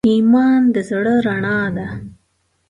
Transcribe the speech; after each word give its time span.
ایمان 0.09 0.61
د 0.73 0.75
زړه 0.89 1.15
رڼا 1.25 1.59
ده. 1.75 1.87